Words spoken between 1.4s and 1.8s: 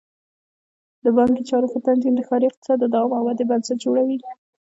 چارو ښه